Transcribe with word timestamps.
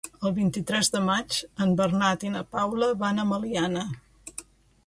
El 0.27 0.31
vint-i-tres 0.35 0.89
de 0.95 1.01
maig 1.09 1.37
en 1.65 1.75
Bernat 1.81 2.25
i 2.29 2.33
na 2.39 2.43
Paula 2.57 2.91
van 3.05 3.21
a 3.21 3.27
Meliana. 3.35 3.85